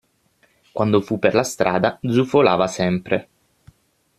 [0.71, 3.27] Quando fu per la strada, zufolava sempre.